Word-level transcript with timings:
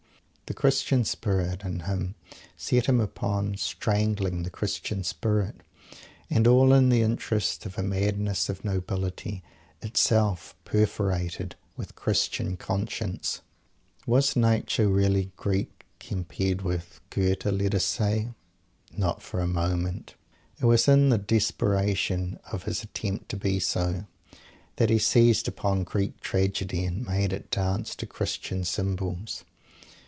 The 0.47 0.55
Christian 0.57 1.05
spirit, 1.05 1.63
in 1.63 1.79
him 1.79 2.15
set 2.57 2.87
him 2.87 2.99
upon 2.99 3.55
strangling 3.55 4.43
the 4.43 4.49
Christian 4.49 5.01
spirit 5.01 5.55
and 6.29 6.45
all 6.45 6.73
in 6.73 6.89
the 6.89 7.03
interest 7.03 7.65
of 7.65 7.77
a 7.77 7.81
madness 7.83 8.49
of 8.49 8.65
nobility, 8.65 9.43
itself 9.81 10.53
perforated 10.65 11.55
with 11.77 11.95
Christian 11.95 12.57
conscience! 12.57 13.39
Was 14.05 14.35
Nietzsche 14.35 14.83
really 14.85 15.31
Greek, 15.37 15.85
compared 16.01 16.63
with 16.63 16.99
Goethe, 17.11 17.45
let 17.45 17.73
us 17.73 17.85
say? 17.85 18.27
Not 18.91 19.21
for 19.21 19.39
a 19.39 19.47
moment. 19.47 20.15
It 20.59 20.65
was 20.65 20.85
in 20.89 21.07
the 21.07 21.17
desperation 21.17 22.37
of 22.51 22.63
his 22.63 22.83
attempt 22.83 23.29
to 23.29 23.37
be 23.37 23.61
so, 23.61 24.05
that 24.75 24.89
he 24.89 24.99
seized 24.99 25.47
upon 25.47 25.85
Greek 25.85 26.19
tragedy 26.19 26.83
and 26.83 27.07
made 27.07 27.31
it 27.31 27.51
dance 27.51 27.95
to 27.95 28.05
Christian 28.05 28.65
cymbals! 28.65 29.45